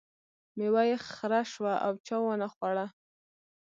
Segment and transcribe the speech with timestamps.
[0.57, 2.85] میوه یې خره شوه او چا ونه خوړه.